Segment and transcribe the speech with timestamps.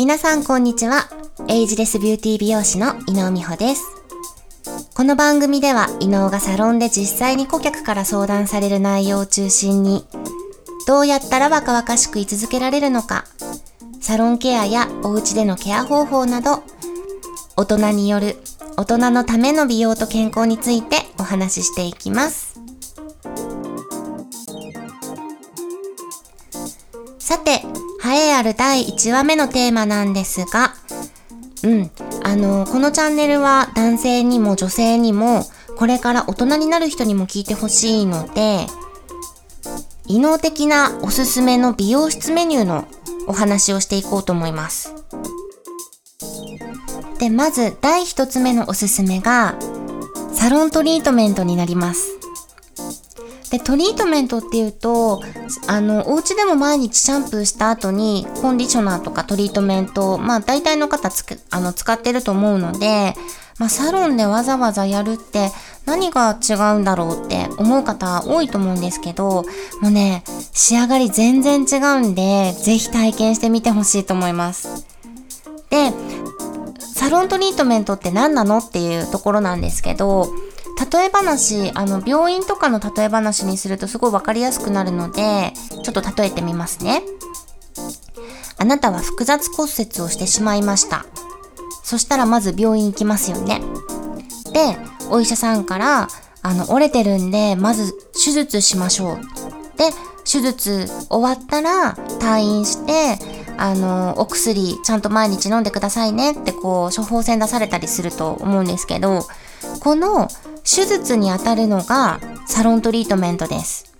[0.00, 1.10] 皆さんこんにちは。
[1.46, 3.84] エイジレスビューティー美容師の伊能美穂です。
[4.94, 10.06] この番組では伊能がサロンで実際に顧客から相談される内容を中心に、
[10.86, 13.26] どうやったら若々しく居続けられるのか、
[14.00, 16.62] サロンケアやお家でのケア方法など、
[17.58, 18.38] 大人による
[18.78, 22.49] 大人のための美容と健康についてお話ししていきます。
[27.30, 27.62] さて、
[28.04, 30.74] 栄えある第1話目のテーマなんですが、
[31.62, 31.90] うん、
[32.24, 35.44] あの、このチャンネルは男性にも女性にも、
[35.76, 38.66] これから大人になる人にも聞いてほしいので、
[40.08, 42.88] 異能的なおすすめの美容室メニューの
[43.28, 44.92] お話をしていこうと思います。
[47.20, 49.54] で、まず第一つ目のおすすめが、
[50.34, 52.19] サロントリートメントになります。
[53.50, 55.22] で、トリートメントっていうと、
[55.66, 63.14] あの、お家でも毎日シャンプーした後に、コンディショナーとかトリートメント、まあ大体の方つく、あの、使ってると思うので、
[63.58, 65.50] まあサロンでわざわざやるって
[65.84, 69.44] 何が違うんだろうって思う方多いと思うんですけど、
[69.82, 74.86] もうね、仕上がり全然違うんで、ぜひ体験してみてほしいと思います。
[75.68, 75.92] で、
[76.94, 80.28] サロントリートメントって何なのっていうところなんですけど、
[80.92, 87.02] 例え話、あの、病院とかの例え話にするとすごいわかりやすくなるので、ちょっと例えてみますね。
[88.58, 91.06] あなたは複雑骨折をしてしまいました。
[91.82, 93.62] そしたらまず病院行きますよね。
[94.52, 94.76] で、
[95.10, 96.08] お医者さんから、
[96.42, 97.92] あの、折れてるんで、まず
[98.24, 99.16] 手術しましょう。
[99.78, 99.90] で、
[100.24, 103.18] 手術終わったら退院して、
[103.56, 109.26] あの、お薬ちゃんと毎日飲んでくださいねってこう、処方箋出されたりすると思うんですけど、
[109.80, 110.28] この
[110.72, 113.90] 手術にあたるのがサロントリートメントです。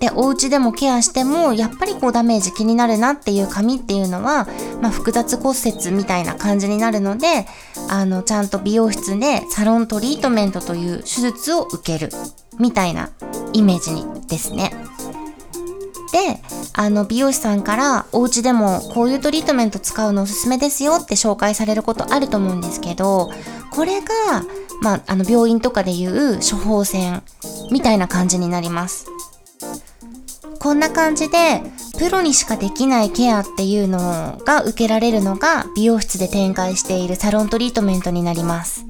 [0.00, 4.48] で、お家でもケアしても、やっぱりこうダメージ気になるなっていう髪っていうのは、
[4.80, 7.46] まあ、複雑骨折みたいな感じになるので、
[7.88, 12.10] あの、ちゃんと美容室でサロントリートメントという手術を受ける、
[12.58, 13.10] みたいな
[13.52, 14.72] イメージにですね。
[16.12, 16.40] で、
[16.72, 23.30] あの、美容師さんからお家でもこういうトリートメント使うのおすすめですよって紹介されることあると思うんですけど、
[23.70, 24.06] これが、
[24.80, 27.22] まあ、あの、病院とかでいう処方箋
[27.70, 29.06] みたいな感じになります。
[30.58, 31.62] こんな感じで、
[31.98, 38.84] プロにしかできないケアっていうのが受けられるのが美容室で展開しているサロントリートメントになります。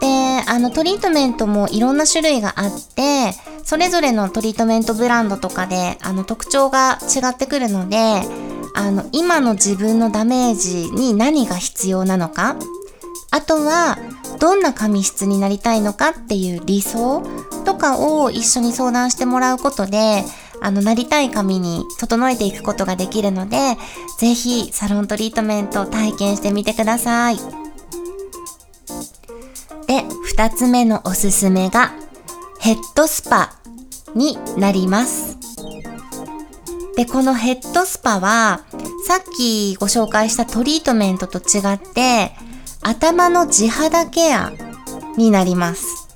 [0.00, 0.06] で、
[0.46, 3.32] あのトリートメントもいろんな種類があって、
[3.64, 8.22] それぞれのトリートメントブランドとかであの特徴が違ってくるので、
[8.74, 12.56] あの今の自分のダメージに何が必要なのか
[13.30, 13.98] あとは、
[14.40, 17.22] どんな髪質になりたいのかっていう理想
[17.64, 20.24] とかを一緒に相談してもらうことで、
[20.62, 23.76] あの、なりたい髪に整えていくことができるので、
[24.18, 27.36] ぜひサロントリートメント体験してみてください。
[29.86, 31.92] で、二つ目のおすすめが、
[32.60, 33.54] ヘッドスパ
[34.14, 35.38] になります。
[36.96, 38.60] で、このヘッドスパは、
[39.06, 42.32] さっきご紹介したトリートメントと違って、
[42.82, 44.52] 頭の地肌ケア
[45.16, 46.08] になります。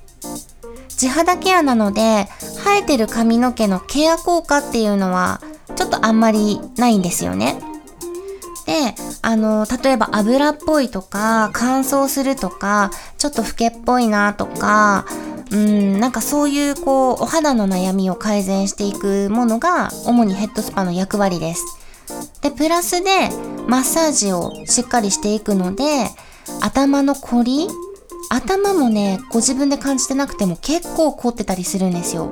[0.89, 2.27] 地肌ケアなので、
[2.63, 5.41] 生えてる髪の毛のケア効果っていうのは、
[5.75, 7.59] ちょっとあんまりないんですよね。
[8.65, 15.05] で、あの、例えば油っぽいとか、乾燥するとか、ちょっと老けっぽいなとか、
[15.51, 21.63] うん、なんかそういうこう、お肌の悩みを改善していくものが、主にヘッドスパの役割です。
[22.41, 23.29] で、プラスで、
[23.67, 25.83] マッサージをしっかりしていくので、
[26.61, 27.67] 頭の凝り？
[28.29, 32.31] 頭もね、ご自分で感じてなくても結構凝ってたりするんですよ。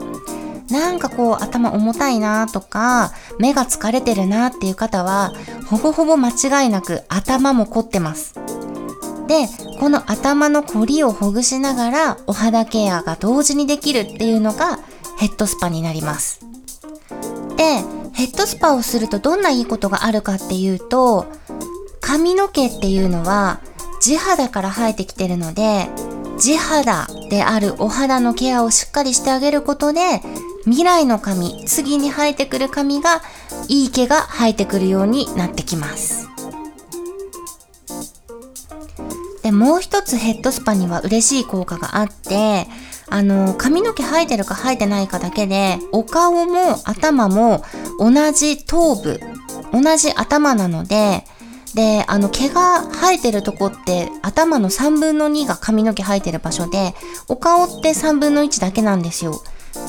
[0.70, 5.32] なんかこう頭重たいなとか、目が疲れてるなっていう方は、
[5.68, 8.34] ほぼほぼ間違いなく頭も凝ってます。
[9.28, 9.48] で、
[9.80, 14.80] この頭の凝りをほぐしながらお肌ケアが同時にできるっていうのが
[15.18, 16.42] ヘッドスパになります。
[17.56, 21.28] で、ヘッドスパをするとどんないいことがあるかっていうと、
[22.02, 23.60] 髪の毛っていうのは
[24.04, 25.88] 地肌から生えてきてるので、
[26.38, 30.22] 地肌であるお肌のケアをしっかりしてあげることで、
[30.66, 33.22] 未来の髪、次に生えてくる髪が、
[33.70, 36.28] いい毛が生えてくるようになってきます。
[39.42, 42.68] で、もう一つヘッドスパには嬉しい効果があって、
[43.10, 47.64] あの、髪の毛生えてるか生えてないかだけで、お顔も頭も
[48.00, 49.22] 同じ頭部、
[49.72, 51.24] 同じ頭なので、
[51.76, 56.94] で、あの、毛が生えてるとこって頭の3分の2が髪の毛生えてる場所で、
[57.28, 59.42] お顔って3分の1だけなんですよ。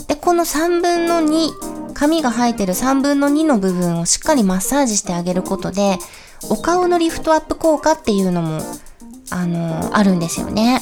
[0.08, 5.98] で、この3分の2、髪が生えてる3分の2の部分をしっかりマッサージしてあげることで、
[6.50, 8.60] お顔のリフトアップ効果っていうのも、
[9.30, 10.80] あのあるんですよね。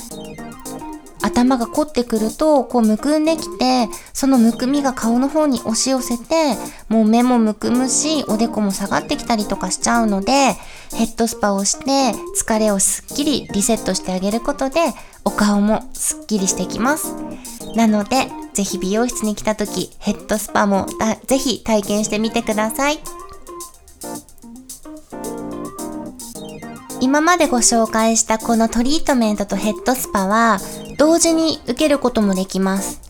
[1.22, 6.56] 頭が凝ってくると、こうむくんできて、そのむくみが顔の方に押し寄せて、
[6.88, 10.32] もう目もむくむし、おでこも下がってきたりとかしちゃうので、
[10.94, 14.80] ヘッドスパをして、疲れをすっきりリセットしてあげることで、
[15.24, 17.14] お顔もすっきりしてきます。
[17.74, 20.86] なので、ぜひ美容室に来た時、ヘッドスパも
[21.26, 22.98] ぜひ体験してみてください。
[27.02, 30.58] 今までご紹介したこのトリートメントとヘッドスパは
[30.98, 33.00] 同時に受けることもできます。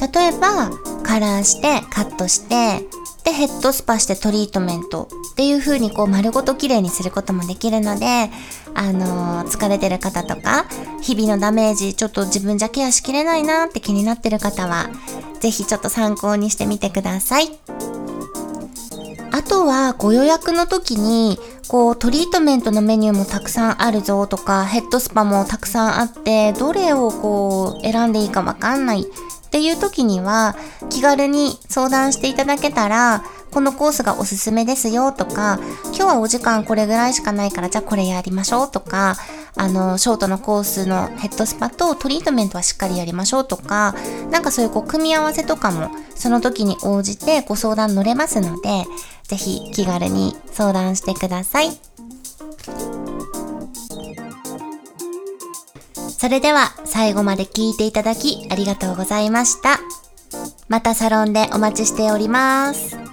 [0.00, 0.70] 例えば、
[1.02, 2.86] カラーしてカットして
[3.24, 8.30] でヘッドスパしてトリートメントっていう風にこう丸ごと綺麗にすることもできるので、
[8.72, 10.66] あのー、疲れてる方とか、
[11.02, 14.90] 日々のダメージちょっと自分じゃケアしきれないなって気になってる方は、
[15.40, 17.48] ぜひちょっと参考にしてみてください。
[19.44, 21.38] あとはご予約の時に、
[21.68, 29.04] こうトリートメントのメニューもたくさんあるぞとか、ヘッドスパもたくさんあって、どれをこう選んでいいかわかんないっ
[29.56, 30.56] ていう時には
[30.90, 39.14] 気軽に相談していただけたらこのコースがおすすめですよとか今日はお時間これぐらいしかないからじゃあこれやりましょうとか
[39.54, 43.94] あのショートのコースのヘッドスパとトリートメントはしっかりやりましょうとか
[44.32, 48.86] なんかそういうこう組み合わせとかもその時に応じてご相談乗れますので
[49.28, 51.70] ぜひ気軽に相談してください。
[56.08, 59.78] それでは最後まで聞いていただきありがとうございました。
[60.68, 63.03] またサロンでお待ちしております。